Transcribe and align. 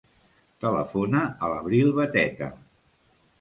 Telefona 0.63 1.21
a 1.27 1.51
l'Abril 1.53 1.93
Beteta. 1.99 2.49